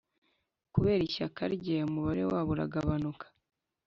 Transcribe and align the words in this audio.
kubera 0.73 1.01
ishyaka 1.09 1.41
rye, 1.55 1.75
umubare 1.87 2.23
wabo 2.31 2.49
uragabanuka. 2.55 3.25